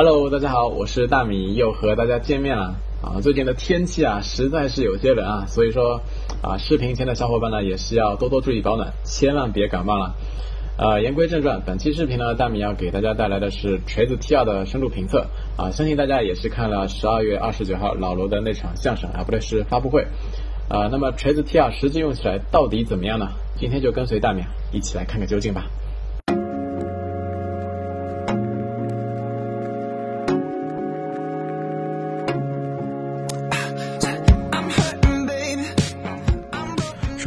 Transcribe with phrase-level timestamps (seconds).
[0.00, 3.18] Hello，大家好，我是大米，又和大家见面了啊！
[3.20, 6.00] 最近的天气啊，实在是有些冷啊，所以说
[6.40, 10.14] 啊，视频前的小伙伴呢，也是要多多注意保暖，千万别感冒了。
[10.78, 15.26] 呃，言归正传，本期视频呢，大米要给大家带来的是锤子 T2 的深度评测
[15.56, 20.06] 啊，相信大家也是看了十二月二十九号老罗的那场相声啊，不对，是发布会
[20.68, 20.86] 啊。
[20.92, 23.26] 那么锤子 T2 实际用起来到底怎么样呢？
[23.56, 25.66] 今天就跟随大米一起来看个究竟吧。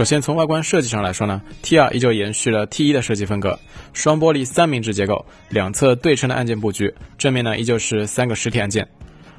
[0.01, 3.59] 首先从外观设计上来说呢，T2 依旧延续了 T1 的设计风格，
[3.93, 8.87] 双玻璃三明治结构，两侧对称的按键布局，正面呢依旧是三个实体按键。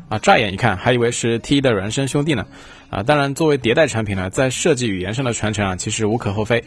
[0.09, 2.47] 啊，乍眼一看还以为是 T1 的孪生兄弟呢。
[2.91, 6.63] 啊，当然作为迭代产品呢，在设计语言上的传承啊，其实无可厚非。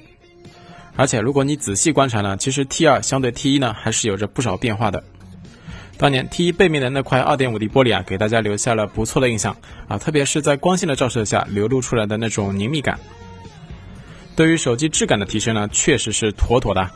[0.97, 5.01] 而且如果你仔细观察呢，其实 T2 相对 T1 呢，还是有着不少变化的。
[5.97, 9.55] 当年 T1 背面的那块 2.5D 玻璃啊，给大家留下了不错的印象
[9.87, 12.99] 啊，特别是在光线的照射下流露出来的那种凝密感。
[14.35, 16.89] 对于手机质感的提升呢，确实是妥妥的。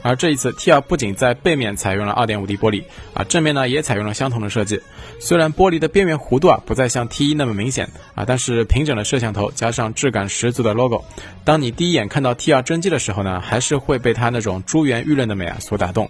[0.00, 4.80] 而这一次，T2 不仅在背面采用了 2.5D 玻璃，啊，正面呢也采用了相同的设计。
[5.18, 11.04] 虽然玻璃的边缘弧度啊不再像 T1 那么明显啊，但是平整的摄像头加上质感十足的 logo，
[11.44, 16.08] 当你第一眼看到 T2 真机的时候呢，还是会被它那种珠圆玉润的美啊所打动。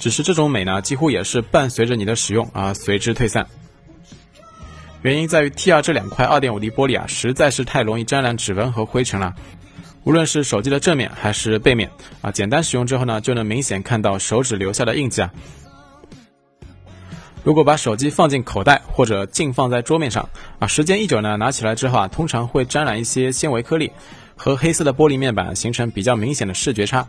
[0.00, 3.46] 只是这种美呢，几乎也是伴随着你的使用啊随之退散。
[5.02, 9.34] 原因在于 T2 这两块 2.5D 玻璃啊，实在是太容易沾染指纹和灰尘了。
[10.04, 15.30] 无论是手机的正面还是背面啊，简单使用之后呢，就能明显看到手指留下的印记啊。
[17.42, 20.28] 如果把手机放进口袋或者静放在桌面上
[20.60, 23.90] 啊，时间一久呢，拿起来之后啊，通常会沾染一些纤维颗粒，
[24.36, 27.04] 和黑色的玻璃面板形成比较明显的视觉差。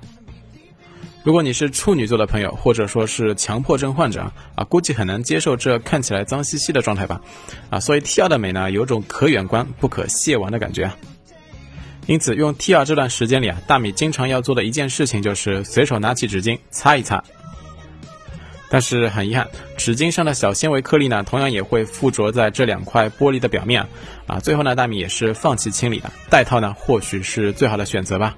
[1.23, 7.21] 如果你是处女座的朋友，或者说是强迫症患者啊，估计很难接受这看起来脏兮兮的状态吧，
[7.69, 10.97] 啊，所以 T2 的美呢，有种可远观不可亵玩的感觉啊。
[12.07, 17.23] 因此，用 T2 这段时间里啊，大米经常要做的一件事情就是随手拿起纸巾擦一擦。
[18.69, 19.47] 但是很遗憾，
[19.78, 23.88] 纸巾上的小纤维颗粒呢，同样也会附着在这两块玻璃的表面啊，
[24.28, 28.35] 啊，最后呢，大米也是放弃清理了，带套呢，或许是最好的选择吧。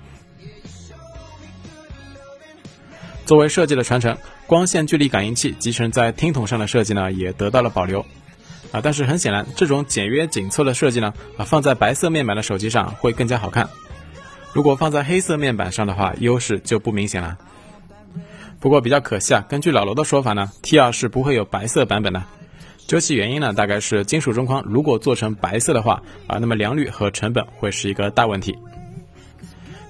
[3.25, 4.15] 作为设计的传承，
[4.45, 8.05] 光线距离感应器集成在听筒上的设计呢，也得到了保留。
[8.71, 13.67] 啊，但是很显然，这种简约紧凑的设计呢，啊，放在白色面板的手机上会更加好看。
[14.53, 17.37] 如果放在黑色面板上的话，优势就不明显了。
[18.59, 22.23] 不过比较可惜啊，根据老罗的说法呢，T2 是不会有白色版本的。
[22.87, 28.55] 究其原因呢，大概是金属中框如果做成白色的话，啊，那么良率和成本会是一个大问题。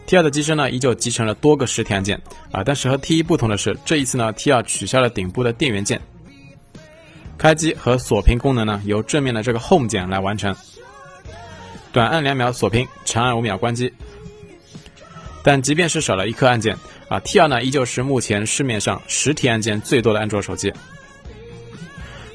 [0.07, 2.21] T2 的机身呢，依旧集成了多个实体按键
[2.51, 5.99] 啊，但是和 T1 不同的是，这一次呢，T2 取消了顶部的电源键，
[7.38, 10.55] 开机和锁屏功能呢，由正面的这个 Home 键来完成，
[11.91, 13.91] 短按两秒锁屏，长按五秒关机。
[15.41, 16.75] 但即便是少了一颗按键
[17.07, 20.72] 啊，T2 呢，依旧是目前市面上实体按键最多的安卓手机。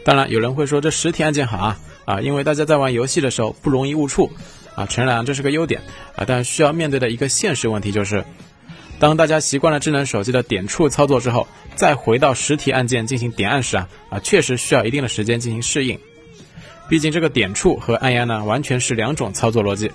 [0.04, 4.28] 当然，有人会说这实体按键好啊啊，因为大家在玩游戏的时候不容易误触。
[4.74, 5.80] 啊，诚然这是个优点
[6.16, 8.24] 啊，但需要面对的一个现实问题就是，
[8.98, 15.98] 当大家习惯了智能手机的点触操作之后，再回到实体按键进行点按时啊啊，确实需要一定的时间进行适应。
[16.88, 19.90] 毕竟这个点触和按压呢，完全是两种操作逻辑，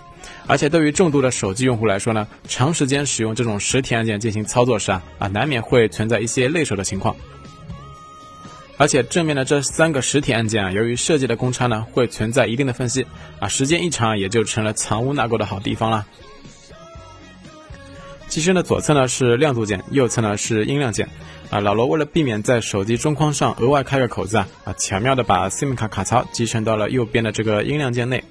[0.48, 7.16] 而且对于重度的手机用户来说呢，长时间使用这种实体按键进行操作时啊啊，难免会存在一些累手的情况。
[8.78, 13.06] 而且正面的这三个实体按键啊，由于设计的公差呢，会存在一定的缝隙
[13.40, 16.06] 啊，时间一长也就成了藏污纳垢的好地方了。
[18.28, 21.08] 机身的左侧呢是亮度键，右侧呢是音量键
[21.50, 21.62] 啊。
[21.62, 28.22] 老罗为了避免在手机中框上额外开个口子啊啊，巧妙的把 SIM 卡卡槽集成到了右边的这个音量键内。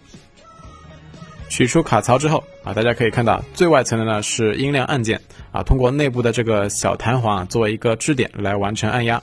[1.49, 5.19] 取出卡槽之后啊，大家可以看到最外层的呢是音量按键
[5.53, 9.23] 啊，通过内部的这个小弹簧啊作为一个支点来完成按压。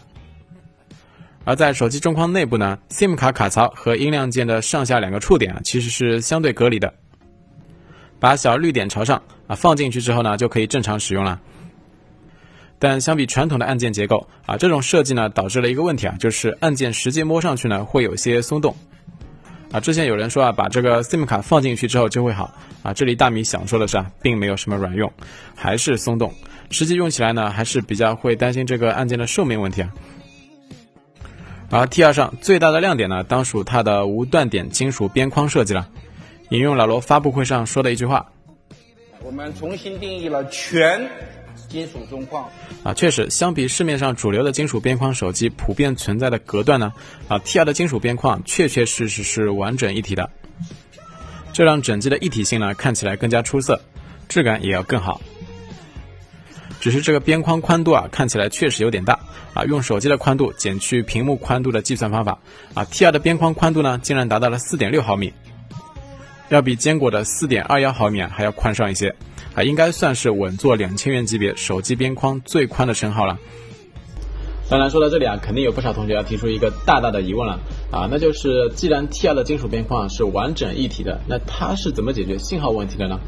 [1.44, 6.94] 而在手机中框内部呢，SIM 卡卡槽和音量键的上下两个触点啊，其实是相对隔离的。
[8.20, 11.42] 把小绿点朝上啊，放进去之后呢，就可以正常使用了。
[12.78, 18.76] 但相比传统的按键结构啊，这种设计呢，导致了一个问题啊，就是按键实际摸上去呢，会有些松动。
[19.72, 22.54] 啊，之前有人说啊，把这个 SIM 卡放进去之后就会好
[22.84, 25.12] 啊，这里大米想说的是啊，并没有什么卵用，
[25.56, 26.32] 还是松动。
[26.70, 29.90] 实际用起来呢，还是比较会担心这个按键的寿命问题啊。
[31.72, 35.88] 而 T2 上最大的亮点呢，当属它的无断点金属边框设计了。
[36.50, 38.30] 引用老罗发布会上说的一句话
[39.24, 41.10] ：“我们重新定义了全
[41.70, 42.50] 金属中框
[42.84, 46.92] 啊，确实，相比市面上主流的金属边框手机普遍存在的隔断呢，
[47.30, 50.30] 啊，T2 的金属边框确确实实是完整一体的，
[51.54, 53.80] 这让整机的一体性呢看起来更加出色，
[54.28, 55.22] 质感也要更好。
[56.82, 59.18] 只是这个边框宽度啊，看起来确实有点大
[59.54, 59.64] 啊。
[59.66, 62.40] 用手机的宽度减去屏幕宽度的计算方法
[62.74, 65.32] 啊，T2 的边框宽度呢，竟然达到了四点六毫米，
[66.50, 69.16] 要比坚果的四点二幺毫米啊还要宽上一些
[69.54, 73.38] 啊，应该算是稳坐两千元级别手机边框最宽的称号了。
[74.68, 77.60] 当然，说到这里啊，肯定有不少同学要提出一个大大的疑问了
[77.92, 83.20] 啊，那就是既然 T2 的金属边框是完整一体的，那它是怎么解决信号问题的呢？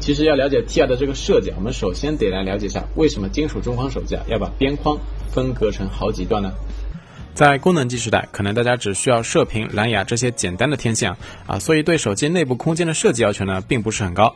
[0.00, 4.98] 其实要了解 T R 的这个设计，我们首先得来了解一下为什么金属中框手机要把边框
[5.30, 6.50] 分隔成好几段呢？
[7.34, 11.14] 在功能机时代，可能大家只需要射频、蓝牙这些简单的天线，
[11.46, 14.34] 啊，所以对手机内部空间的设计要求呢并不是很高。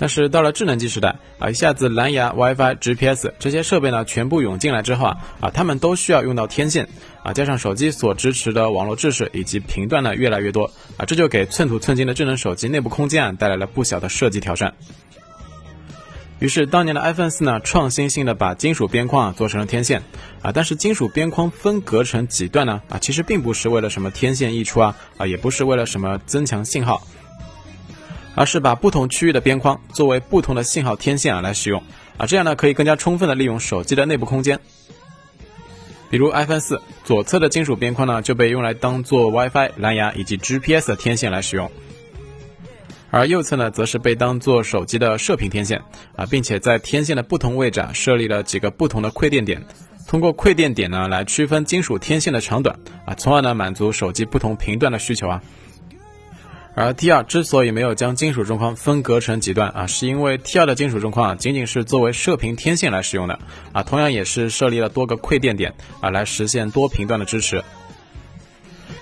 [0.00, 6.88] 但是到了智能机时代啊，一下子蓝牙、WiFi、GPS 这些设备呢全部涌进来之后啊，啊，它们都需要用到天线
[7.22, 10.64] 啊，加上手机所支持的网络制式以及频段呢越来越多
[10.96, 14.72] 啊，这就给寸土寸金的智能手机内部空间啊带来了不小的设计挑战。
[16.38, 20.02] 于是当年的 iPhone 四呢，创新性的把金属边框啊做成了天线
[20.40, 27.06] 啊，但是金属边框分隔成几段呢啊，其实并不是为了什么天线溢出啊啊，也不是为了什么增强信号。
[28.40, 31.82] 而是把不同区域的边框作为不同的信号天线啊来使用
[32.16, 34.58] 啊，这样呢可以更加充分的利用手机的内部空间。
[36.08, 41.70] 比如 iPhone 四左侧的金属边框呢就被用来当做 WiFi、蓝牙以及 GPS 的天线来使用，
[43.10, 45.82] 而右侧呢则是被当做手机的射频天线
[46.16, 49.62] 啊，并且在天线的不同位置啊设立了几个不同的馈电点，
[50.06, 55.42] 通过馈电点呢来区分金属天线的长短啊，从而呢满足手机不同频段的需求啊。
[56.74, 63.38] 而 T2 之所以没有将金属中框分隔成几段啊，是因为 T2 的金属中框啊仅仅是作为射频天线来使用的
[63.72, 67.62] 啊，同样也是设立了多个馈电点啊，来实现多频段的支持。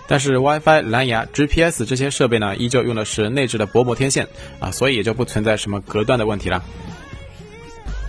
[0.07, 4.27] 但是 WiFi、蓝牙、GPS 这些设备呢，依旧用的是内置的薄膜天线
[4.59, 6.65] 啊，所以也就不存在什么隔断的问题了。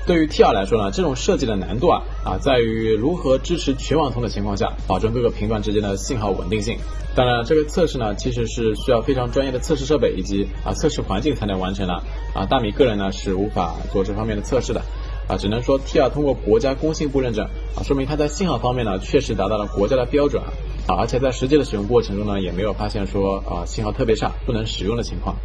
[0.09, 6.79] 对于 T2 来说呢，这种设计的难度啊啊，在于如何支持全网通的情况下，保证各个频段之间的信号稳定性。
[7.15, 11.93] 当然，这个测试呢，其实是需要非常专业的测试设备以及啊测试环境才能完成的
[12.33, 12.43] 啊。
[12.49, 14.81] 大米个人呢是无法做这方面的测试的
[15.27, 17.45] 啊，只能说 T2 通过国家工信部认证
[17.75, 20.41] 啊，说明它在信号方面呢确实达到了国家的标准
[20.87, 25.35] 啊，而且在实际的使用过程中呢，也没有发现说啊信号特别差不能使用的情况。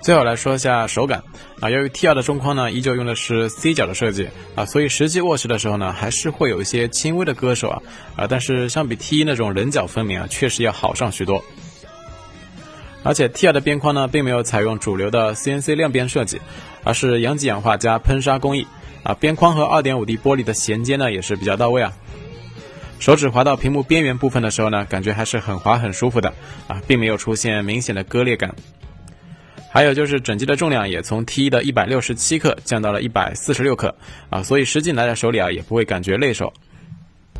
[0.00, 1.22] 最后来说一下手感
[1.60, 7.82] 啊，由于 T2 的中框呢依旧用的是 C 角的设计啊，所以实际握持的时候呢还是会有一些轻微的割手啊
[8.16, 11.44] 啊，但是相比 T1 那种棱角分明啊，确实要好上许多。
[13.02, 16.40] 而且 T2 的边框呢并没有采用主流的 CNC 亮边设计，
[16.84, 18.66] 而是阳极氧化加喷砂工艺
[19.02, 21.92] 啊，边框和 2.5D 玻璃的衔接呢也是比较到位啊，
[22.98, 26.32] 手指滑到屏幕边缘部分的时候呢，感觉还是很滑很舒服的
[26.66, 28.54] 啊，并没有出现明显的割裂感。
[29.70, 33.94] 还有就是整机的重量也从 T1 的一百六十七克降到了一百四十六克
[34.30, 36.52] 啊，所以实际拿在手里啊也不会感觉累手。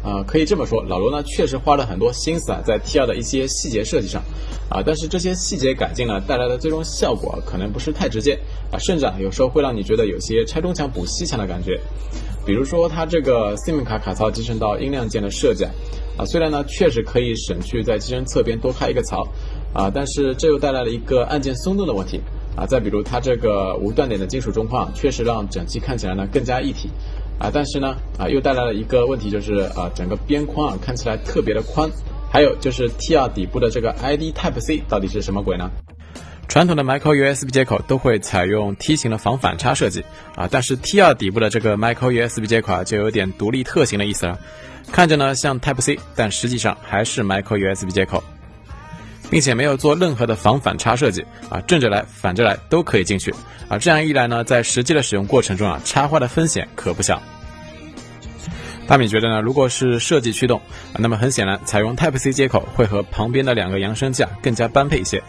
[0.01, 4.23] 啊，可以这么说，老罗呢确实花了很多心思啊在 T2 的一些细节设计上
[4.71, 8.39] 啊，但是这些细节改进呢带来的最终效果可能不是太直接
[8.71, 11.81] 啊，甚至啊有时候会让你觉得有些拆东墙补西墙的感觉。
[12.47, 15.64] 比如说它这个 SIM 卡卡槽集成到音量键的设计
[16.17, 19.26] 啊，虽然呢确实可以省去在机身侧边多开一个槽。
[19.78, 22.20] 啊，但是这又带来了一个按键松动的问题
[22.56, 22.66] 啊！
[22.66, 26.90] 再比如它这个无断点的金属中框，确实让整机看起来呢更加一体
[27.38, 31.88] 啊，但是呢啊又带来了一个问题，就是啊整个边框啊看起来特别的宽。
[32.28, 35.70] 还有就是 T2 底部的这个 ID Type C 到底是什么鬼呢？
[36.49, 40.02] 传统的 Micro USB 接口都会采用梯形的防反差设计
[40.35, 44.37] 啊，但是 T2 底部的这个 Micro USB 接口啊就有点独立特行的意思了，
[44.90, 48.25] 看着呢像 Type C，但实际上还是 Micro USB 接口。
[49.30, 53.35] 并且没有做任何的防反差设计啊，正着来、反着来都可以进去
[53.68, 53.78] 啊。
[53.78, 57.23] 这样一来呢，在实际的使用过程中啊，插花的风险可不小。
[58.87, 60.61] 大米觉得呢，如果是设计驱动，
[60.97, 65.23] 那么很显然，采用 Type C 接口会和旁边的两个扬声器啊更加般配一些。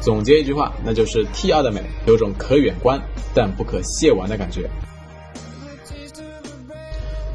[0.00, 2.98] 总结一句话，那就是 T2 的美有种可远观
[3.34, 4.70] 但不可亵玩的感觉。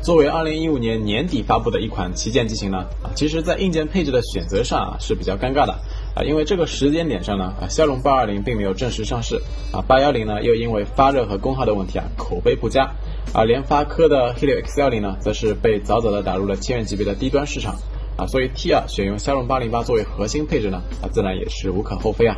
[0.03, 2.83] 作为二零一五年年底发布的一款旗舰机型呢，
[3.15, 5.79] 其实在硬件配置的选择上啊是比较尴尬的
[6.13, 9.41] 啊，因为这个时间点上呢，啊，骁龙八二零并没有正式上市，
[9.71, 12.91] 啊，八幺零呢又因为发热和功耗的问题啊口碑不佳，
[13.33, 17.75] 而联发科的 Helio X 幺零呢则是被早早的打入了千元级别的低端市场，
[18.17, 22.35] 啊，所以 T 二选用骁龙八零八作为核心配置呢，啊，自然也是无可厚非啊。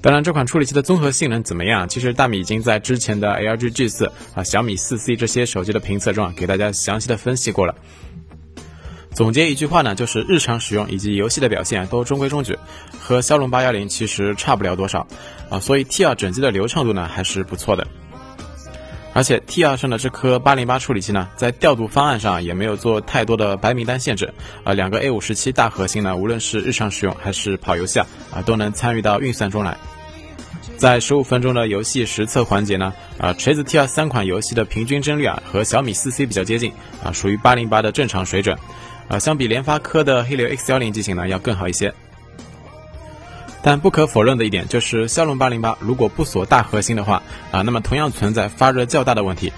[0.00, 1.88] 当然，这款处理器的综合性能怎么样？
[1.88, 7.74] 其实大米已经在之前的 LG G4 啊、小米四 C 这些手机的评测中啊，给大家详细的分析过了。
[9.10, 12.56] 总结一句话呢，就是日常使用以及游戏的表现都中规中矩，
[13.00, 15.04] 和骁龙八幺零其实差不了多少
[15.50, 15.58] 啊。
[15.58, 17.84] 所以 T2 整机的流畅度呢还是不错的。
[19.18, 24.32] 而且 T2 上的这颗八零八处理器呢，在调度方案上也没有做太多的白名单限制
[24.62, 24.72] 啊。
[24.72, 29.76] 两个 A 五十七大核心呢，无论是日常使用还是跑游戏啊，啊都能参与到运算中来。
[30.76, 36.72] 在十五分钟的游戏实测环节呢，啊，锤子 T2 三款游戏的平均帧率啊和小米四 C 比较接近
[37.02, 38.56] 啊，属于八零八的正常水准。
[39.08, 41.92] 啊，相比联发科的黑流 X 幺零机型呢，要更好一些。
[43.60, 49.52] 但不可否认的一点就是，骁龙八零八如果不锁大核心的话，啊，那么同样存在发热较大的问题。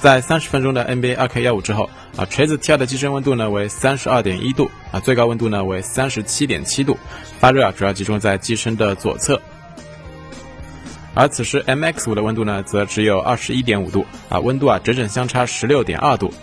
[0.00, 6.98] 在三十分钟的 NBA 二 K 幺五之后，啊，锤子 T2 的机身温度呢为三十二点一度，啊，最高温度呢为三十七点七度，
[7.38, 9.40] 发热啊主要集中在机身的左侧。
[11.14, 16.34] 而此时 MX 五的温度呢则只有二十一点五度，啊，温度啊整整相差十六点二度。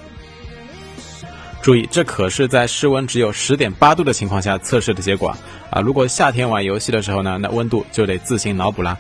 [1.62, 5.36] 注意，这可是在室温只有十点八度的情况下测试的结果
[5.70, 5.82] 啊！
[5.82, 8.98] 如果夏天玩游戏的时候呢，那温度就得自行脑补啦。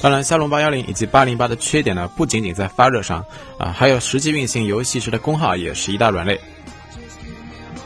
[0.00, 3.24] 当然，骁龙八幺零以及八零八的缺点呢，不仅仅在发热上
[3.56, 6.38] 啊，还有实际运行游戏时的功耗也是一大软肋。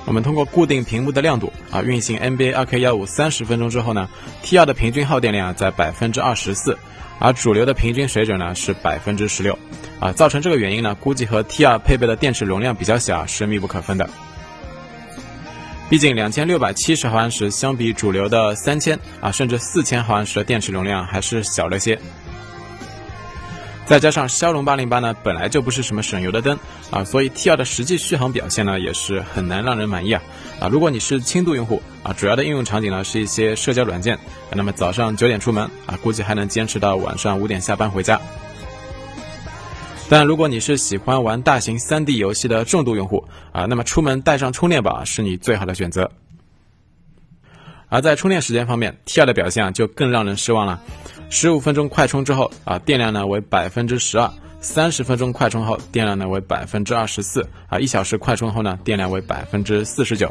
[0.04, 4.08] 我们通过固定屏幕的亮度啊，运行 NBA 二 K 幺五三十分钟之后呢
[4.42, 6.76] ，T 二的平均耗电量在百分之二十四。
[7.18, 9.58] 而主流的平均水准呢是百分之十六，
[9.98, 14.08] 啊，造成这个原因呢，估计和 T2 配备的电池容量比较小是密不可分的。
[15.88, 21.98] 毕竟两千六百七十毫安时相比主流的三千啊，甚至四千毫安时的电池容量还是小了些。
[23.86, 26.58] 再加上骁龙八零八呢，本来就不是什么省油的灯
[26.90, 30.20] 啊，所以 T2 的实际续航表现呢，也是很难让人满意啊
[30.60, 30.68] 啊！
[30.68, 34.18] 如果你是轻度用户啊，主要的应用场景呢是一些社交软件，
[34.50, 38.20] 那么早上九点出门啊，估计还能坚持到晚上五点下班回家。
[40.08, 46.10] 但如果你是喜欢玩大型 3D 游戏的重度用户啊，那么出门带上充电宝是你最好的选择。
[47.88, 50.80] 而在充电时间方面，T2 的表现啊就更让人失望了。
[51.28, 54.28] 十五分钟快充之后啊，电量呢为百分之十二；
[54.66, 60.28] 三十分钟快充后，电量呢为百分之二十四；啊，一小时快充后呢，电量为百分之四十九。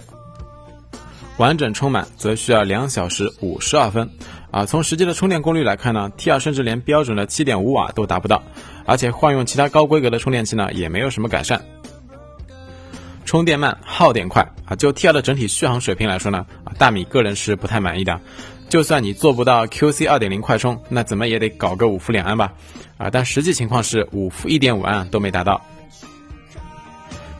[1.37, 4.07] 完整充满则需要两小时五十二分。
[4.51, 8.43] 啊，从实际的充电功率来看呢，T2 甚至连标准的七点五瓦都达不到，
[8.85, 11.59] 而且换用其他高规格的充电器呢，也没有什么改善。
[13.25, 14.75] 充电慢，耗电快啊！
[14.75, 18.17] 就 T2 的整体续航水平来说呢，啊，大米个人是不太满意的。
[18.69, 22.53] 就算你做不到 QC 二点零快充，那怎么也得搞个五伏两安吧？
[22.97, 25.59] 啊，但实际情况是五伏一点五安都没达到。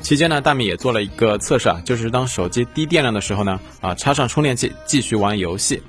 [0.01, 5.82] 期间呢，大米也做了一个测试啊，就是当手机低电量的时候呢，啊，插上充电器继续玩游戏，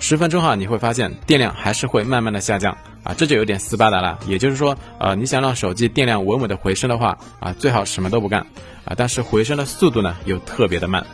[0.00, 2.76] 十分钟哈，你会发现电量还是会慢慢的下降。
[3.04, 4.18] 啊，这就有点斯巴达了。
[4.26, 8.40] 也就是说，呃，你想让手机电量稳稳的回升的话，啊，最好什么都不干，
[8.84, 11.06] 啊，但是回升的速度呢又特别的慢。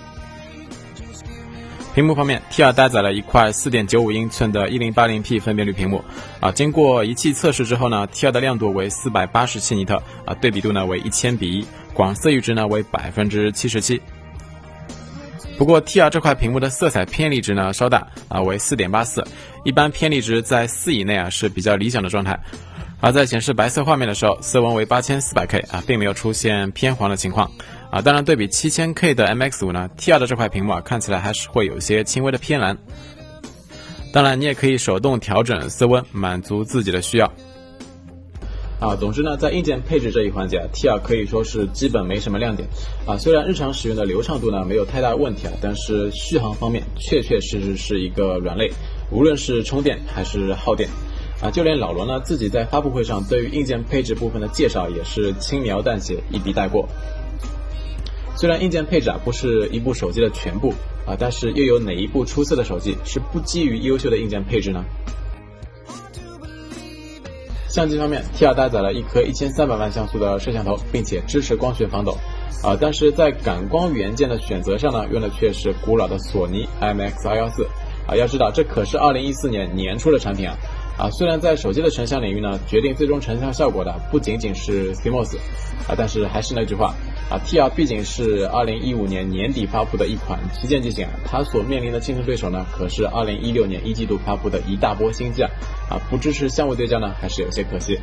[1.93, 6.05] 屏幕方面，T2 搭载了一块4.95英寸的 1080P 分辨率屏幕，
[6.39, 14.01] 啊，经过仪器测试之后呢，T2 的亮度为487尼特，啊，对比度呢为1000比1，广色域值呢为百分之七十七。
[15.61, 19.23] 不过 T2 这块屏幕的色彩偏离值呢稍大啊，为四点八四，
[19.63, 22.41] 一般偏离值在四以内啊是比较理想的状态。
[23.03, 27.51] 而在显示白色画面的时候，色温为八千四百 K 啊，并没有出现偏黄的情况
[27.91, 28.01] 啊。
[28.01, 32.75] 当然，对比七千 K 的 MX 五呢，T2 的这块屏幕啊看起来还是会有些轻微的偏蓝。
[34.15, 37.31] 当然，你也可以手动调整色温，满足自己的需要。
[38.81, 42.67] 啊，总之呢，在硬件配置这一环节，T2 可以说是基本没什么亮点。
[43.07, 48.73] 啊，虽然日常使用的流畅度呢没有太大问题啊，但是续航方面确确实实是一个软肋，
[49.11, 50.89] 无论是充电还是耗电。
[51.43, 56.89] 啊，就连老罗呢自己在发布会上对于硬件配置部分的介绍也是轻描淡写，一笔带过。
[58.37, 60.73] 虽然硬件配置啊不是一部手机的全部
[61.07, 64.83] 啊，但是又有哪一部出色的手机是不基于优秀的硬件配置呢？
[67.71, 72.19] 相机方面，T2 搭载了一颗一千三百万像素的摄像头，并且支持光学防抖，
[72.65, 77.67] 啊，但是在感光元件的选择上呢，用的却是古老的索尼 MX214
[78.09, 80.59] 啊，要知道这可是二零一四年年初的产品啊，
[80.99, 85.37] 啊，虽然在手机的成像领域呢，决定最终成像效果的不仅仅是 CMOS，
[85.87, 86.93] 啊，但是还是那句话。
[87.31, 95.51] 啊，T2 毕竟是二零一五年年底发布的一款旗舰机型啊，它所面临的竞争对手呢，可是二零一六年一季度发布的一大波新机啊，
[95.89, 97.99] 啊，不支持相位对焦呢，还是有些可惜。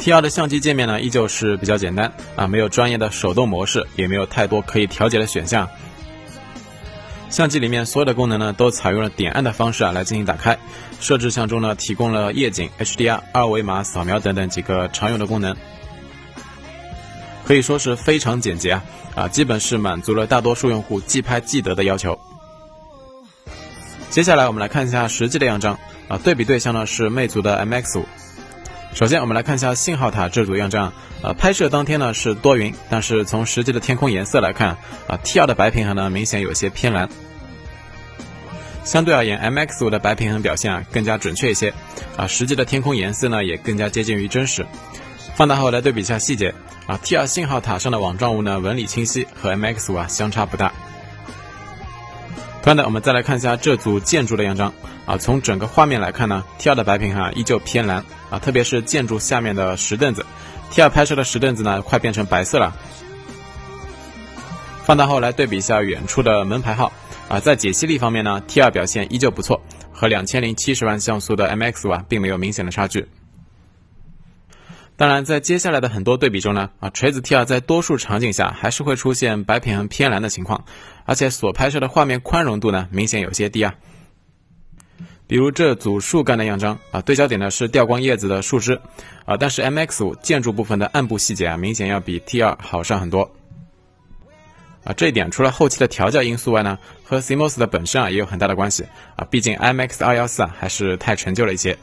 [0.00, 5.68] T2 的相机界面呢，依旧是比较简单啊，没有专业的手动模式，也没有太多可以调节的选项。
[7.30, 10.58] 相机里面所有的功能呢，都采用了点按的方式啊来进行打开。
[11.00, 15.56] 设置项中呢，提供了夜景、HDR、二维码扫描等等几个常用的功能，
[17.44, 18.84] 可以说是非常简洁啊
[19.14, 22.18] 啊，基本是满足了大多数用户即拍即得的要求。
[24.10, 28.06] 接下来我们来看一下实际的样张啊，对比对象呢是魅族的 MX 五。
[28.94, 37.08] 首先我们来看一下信号塔这组样张，呃，拍摄当天呢是多云，但是从实际的天空颜色来看啊，T2 的白平衡呢明显有些偏蓝。
[38.84, 41.72] 相对而言，MX 五的白平衡表现啊更加准确一些，
[42.16, 44.66] 啊，实际的天空颜色呢也更加接近于真实。
[45.34, 46.54] 放大后来对比一下细节，
[46.86, 50.72] 啊，T2 信号塔上的网状物呢纹理清晰，和 MX 五啊相差不大。
[52.62, 54.72] 同样的，我们再来看一下这组建筑的样张，
[55.06, 60.24] 啊，从整个画面来看呢，T2 的白平衡啊依旧偏蓝，啊，特别是建筑下面的石凳子
[60.70, 62.76] ，T2 拍摄的石凳子呢快变成白色了。
[64.84, 66.92] 放大后来对比一下远处的门牌号。
[67.28, 69.58] 啊，在解析力方面呢，T2 表现依旧不错，
[69.90, 73.08] 和两千零七十万像素的 MX 五啊，并没有明显的差距。
[74.96, 80.64] 当然，在接下来的很多对比中呢，啊，锤子 T2 在多数场景下还是会出现白平衡偏蓝的情况，
[81.06, 83.74] 而且所拍摄的画面宽容度呢，明显有些低啊。
[85.26, 88.78] 比如这组树干的样张啊，对焦点呢是掉光叶子的树枝，
[89.24, 93.28] 啊，但是 MX 五建筑部分的暗部细节啊，明显要比 T2 好上很多。
[94.84, 98.84] 啊，这一点除了后期的调教因素外呢，和 CMOS 的本身啊也有很大的关系
[99.16, 99.24] 啊。
[99.30, 101.78] 毕竟 MX 二幺四啊还是太陈旧了一些。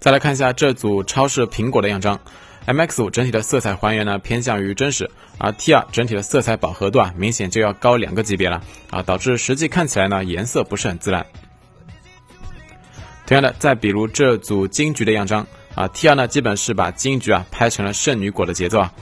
[0.00, 2.18] 再来看一下这组超市苹果的样张
[2.66, 11.26] ，MX 五整体的色彩还原呢偏向于真实，而 T 二整体的色彩饱和度啊明显就要高两个级别了啊，导致实际看起来呢颜色不是很自然。
[13.26, 18.92] 同样的，再比如这组金桔的样张啊，T 二呢基本是把金桔啊拍成了圣女果的节奏啊。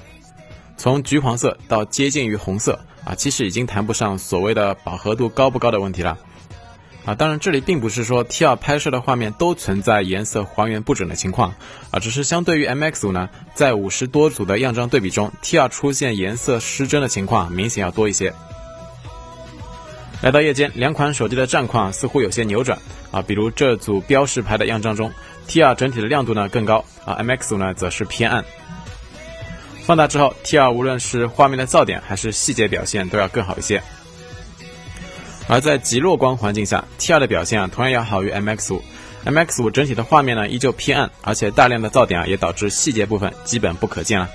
[0.78, 6.18] 从橘黄色到接近于红色啊，其实已经谈不上所谓的饱和度高不高的问题了
[7.06, 7.14] 啊。
[7.14, 11.54] 当然，这里并不是说 T2 拍摄的画面都存在颜色还原不准的情况
[11.90, 18.34] 啊，只是相对于 MX 五呢，在五十多组的样张对比中，T2 出现颜色失真的情况明显要多一些。
[20.22, 22.78] 来到夜间，两款手机的战况似乎有些扭转
[23.10, 25.12] 啊，比如这组标识牌的样张中
[25.48, 28.44] ，T2 整体的亮度呢更高啊，MX 五呢则是偏暗。
[29.84, 33.80] 放大之后，T2 无论是画面的噪点还是细节表现都要更好一些。
[35.48, 38.80] 而在极弱光环境下，T2 的表现啊同样要好于 MX5。
[39.24, 44.28] MX5 整体的画面呢依旧偏暗，而且大量的噪点啊也导致细节部分基本不可见了。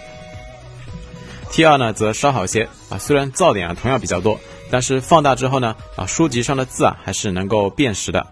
[1.52, 8.26] T2 呢则稍好些啊，虽然噪点啊同样比较多，但是放大之后呢啊书籍上的字啊还是能够辨识的。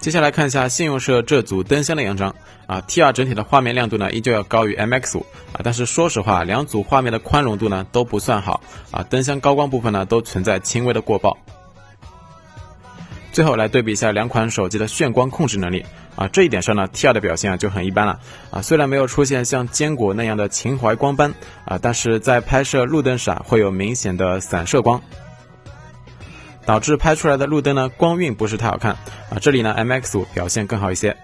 [0.00, 2.34] 接下来看一下信用社这组灯箱的样张
[2.66, 5.20] 啊，T2 整体的画面亮度呢依旧要高于 MX5
[5.52, 8.62] 啊，但是说实话，两组画面的宽容度呢都不算好。
[8.92, 11.36] 啊，灯箱高光部分呢都存在轻微的过曝。
[13.32, 15.84] 最后来对比一下两款手机的炫光控制能力。
[16.14, 18.18] 啊，这一点上呢，T2 的表现啊就很一般了。
[18.50, 21.34] 啊，虽然没有出现像坚果那样的情怀光斑
[21.64, 25.00] 啊，但是在拍摄路灯时会有明显的散射光。
[26.68, 28.92] 导致拍出来的路灯呢光晕不是太好看
[29.30, 31.16] 啊，这里呢 MX 五表现更好一些。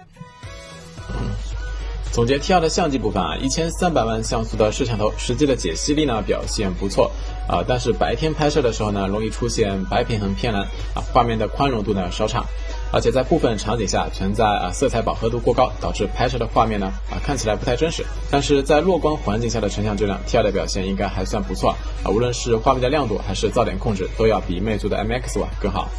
[2.11, 7.11] 总结 T2 的相机部分啊，一千三百万像素的摄像头，实际的解析力呢表现不错
[7.47, 10.63] 啊，但是白天拍摄的时候呢容易出现白平衡偏蓝
[10.95, 12.43] 啊，画面的宽容度呢稍差。
[12.91, 18.05] 而且在部分场景下存在啊色彩饱和度过高，导致拍摄的画面呢啊看起来不太真实。
[18.31, 25.89] 但是在弱光环境下的成像质量，T2 的表现应该还算不错啊，无论是画面的亮度还是噪点控制，都要比魅族的 MX 五更好。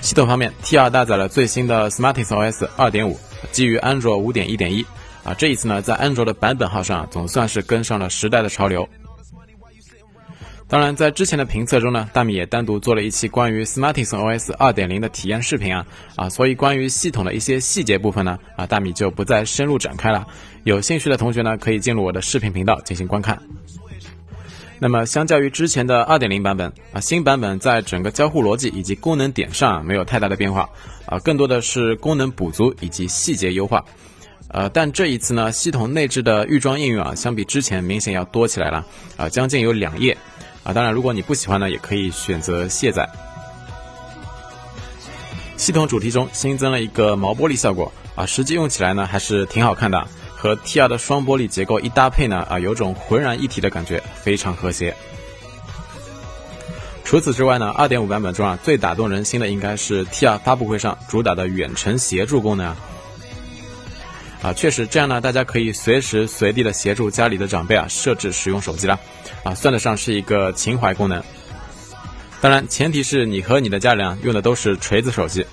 [0.00, 3.16] 系统方面，T2 搭载了最新的 Smartis OS 2.5，
[3.50, 4.84] 基于安卓5.1.1
[5.24, 8.88] 啊，这一次呢在安卓的版本号上总算是跟上了时代的潮流。
[10.68, 20.26] 当然，在之前的评测中呢，大米也单独做了一期关于 Smartisan OS 2.0的体验视频啊啊，所以关于系统的一些细节部分呢啊，大米就不再深入展开了。
[20.64, 23.40] 有兴趣的同学呢，可以进入我的视频频道进行观看。
[24.80, 30.68] 那么，相较于之前的2.0版本啊，新版本在整个交互逻辑以及功能点上没有太大的变化
[31.06, 33.84] 啊，更多的是功能补足以及细节优化。
[34.48, 38.84] 呃，但这一次呢，系统内置的预装应用啊，相比之前明显要多起来了
[39.16, 40.18] 啊，将近有两页。
[40.66, 43.08] 啊，当然，如果你不喜欢呢，也可以选择卸载。
[45.56, 54.94] 系统主题中新增了一个毛玻璃效果啊，实际用起来呢还是挺好看的，和 T2 的双玻璃结构一搭配呢啊，有种浑然一体的感觉，非常和谐。
[57.04, 62.74] 除此之外呢，2.5版本中啊最打动人心的应该是 T2 发布会上主打的远程协助功能。
[64.42, 68.98] 啊，确实这样呢，大家可以随时随地的协助家里的长辈啊设置使用手机了，
[69.42, 71.22] 啊，算得上是一个情怀功能。
[72.40, 75.44] 当然，前提是你和你的家人啊用的都是锤子手机。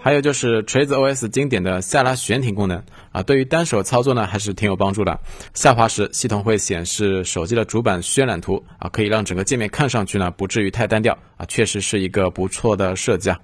[0.00, 5.18] 还有就是锤子 OS 经典的下拉悬停功能啊，对于单手操作呢还是挺有帮助的。
[5.52, 13.38] 下滑时，系统会显示手机的主板渲染图啊，可以让整个界面看上去呢不至于太单调啊，确实是一个不错的设计啊。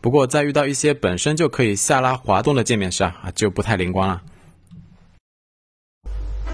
[0.00, 4.22] 不过在遇到一些本身就可以下拉滑动的界面时啊，就不太灵光了。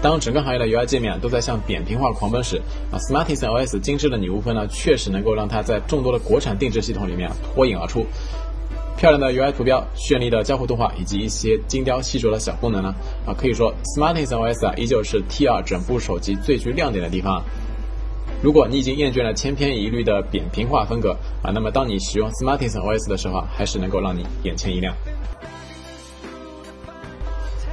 [0.01, 8.05] 当整个行业的 UI 界面都在向扁平化狂奔时啊，Smartisan OS 精致的拟物风呢，确实能够让它在众多的国产定制系统里面脱颖而出。
[8.97, 12.93] 漂亮的 UI 图标、绚丽的交互动画以及一些精雕细琢的小功能呢，
[13.25, 17.43] 啊，可以说 Smartisan OS 啊，依旧是 T2 整部手机最具亮点的地方。
[18.41, 24.95] 如果你已经厌倦了千篇一律的扁平化风格啊，那么当你使用 Smartisan OS 的时候，还是能够让你眼前一亮。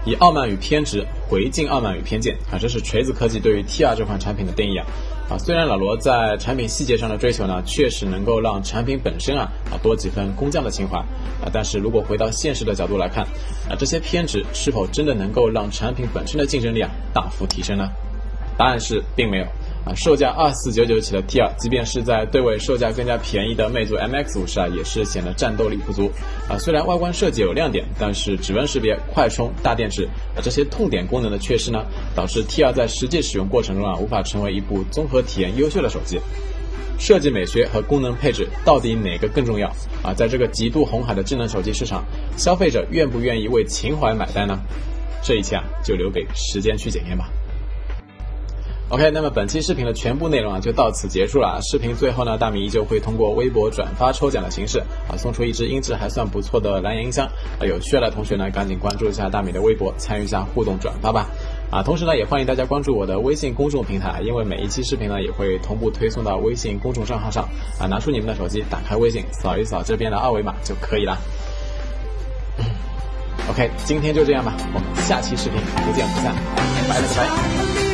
[0.07, 4.87] 以傲慢与偏执回敬傲慢与偏见啊，这是锤子科技对于 T2 这款产品的定义啊。
[5.31, 13.25] 啊，虽然老罗在产品细节上的追求呢，确实能够让产品本身啊啊多几分工匠的情怀啊，但是如果回到现实的角度来看，
[13.69, 17.89] 啊这些偏执是否真的能够让产品本身的竞争力啊大幅提升呢？
[18.57, 19.47] 答案是并没有。
[19.85, 26.11] 啊，售价二四九九起的 T2，即便是在对位售价更加便宜的魅族 MX 五十啊，也是显得战斗力不足。
[26.49, 31.85] 啊，虽然外观设计有亮点，但是指纹识别、快充、大电池啊这些痛点功能的缺失呢，
[32.17, 36.19] 导致 T2 在实际使用过程中啊，无法成为一部综合体验优秀的手机。
[36.99, 39.69] 设计美学和功能配置到底哪个更重要？
[40.03, 42.03] 啊，在这个极度红海的智能手机市场，
[42.39, 44.59] 消费者愿不愿意为情怀买单呢？
[45.23, 47.29] 这一切啊，就留给时间去检验吧。
[48.95, 51.59] OK，那么本期视频的全部内容啊就到此结束了。
[51.63, 54.79] 视频最后呢，大米依旧会通过微博转发抽奖的形式
[55.09, 57.27] 啊，送出一支音质还算不错的蓝牙音箱
[57.59, 57.67] 啊。
[57.67, 61.27] 有需要的同学呢，赶紧关注一下大米的微博，参与一下互动转发吧。
[61.73, 67.49] 啊，同时呢，也欢迎大家关注我的微信公众平台，因为每一期视频呢也会同步推送到微信公众账号上
[67.81, 67.89] 啊。
[67.89, 71.19] 拿出你们的手机，打开微信，扫一扫这边的二维码就可以了。
[73.51, 76.33] OK，今天就这样吧，我们下期视频不见不散，
[76.89, 77.94] 拜了个拜。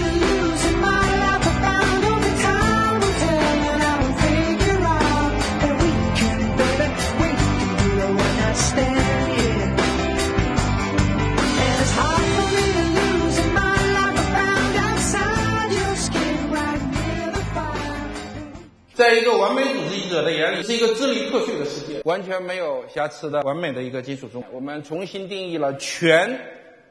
[19.40, 24.44] 完美主义者的眼里，是一个支离破碎的世界，完全没有瑕疵的完美的一个金属中。
[24.52, 26.38] 我们重新定义了全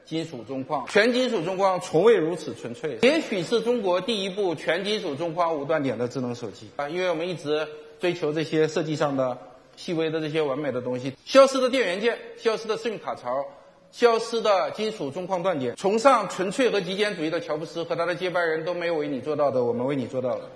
[0.04, 2.98] 金属中框，全金属中框从未如此纯粹。
[3.04, 7.68] 也许是中国第一部全金属中框无断点的智能手机啊，因为我们一直
[8.00, 9.38] 追求这些设计上的
[9.76, 11.14] 细微的这些完美的东西。
[11.26, 13.46] 消失的电源键，消失的 SIM 卡槽，
[13.92, 20.50] 消失的金属中框断点，崇尚纯粹和极简主义的乔布斯和他的接班人都没有为你做到的，我们为你做到了。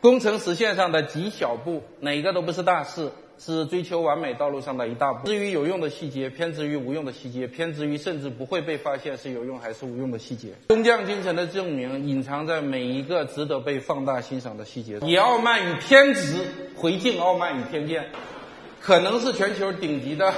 [0.00, 5.26] 工程实现上的极小步，哪个都不是大事，是追求完美道路上的一大步。
[5.26, 10.50] 至于有用的细节，偏执于无用的细节，偏执于甚至不会被发现是有用还是无用的细节。
[10.68, 14.98] 工匠精神的证明，隐藏在每一个值得被放大欣赏的细节。
[15.02, 16.44] 以傲慢与偏执
[16.76, 18.08] 回敬傲慢与偏见，
[18.80, 20.32] 可能是全球顶级的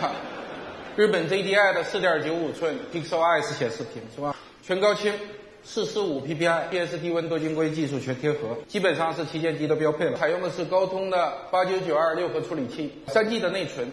[0.97, 4.35] 日本 JDI 的4.95寸 Pixel IS 显示屏，是吧？
[4.63, 5.13] 全高清。
[5.71, 10.17] 四十五 PPI，PS 低温多晶硅技术全贴合，基本上是旗舰机的标配了。
[10.17, 13.93] 采用的是高通的八九九二六核处理器，三 G 的内存，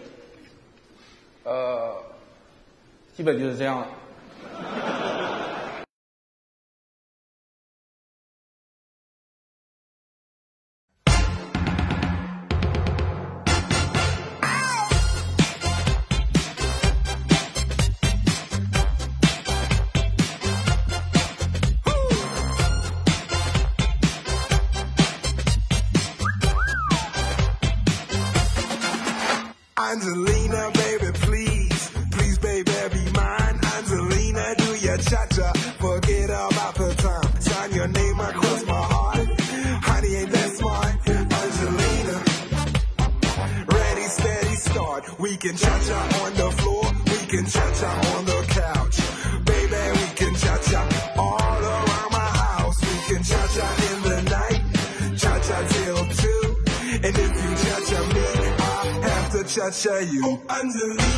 [1.44, 1.94] 呃，
[3.14, 3.88] 基本就是这样了。
[59.86, 61.15] share you.